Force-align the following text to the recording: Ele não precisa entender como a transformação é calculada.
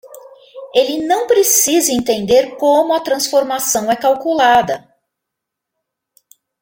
Ele 0.73 1.05
não 1.05 1.27
precisa 1.27 1.91
entender 1.91 2.55
como 2.57 2.91
a 2.91 2.99
transformação 3.03 3.91
é 3.91 3.95
calculada. 3.95 4.91